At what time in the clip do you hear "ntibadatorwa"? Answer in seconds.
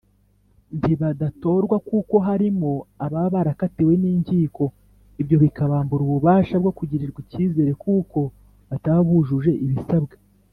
0.79-1.75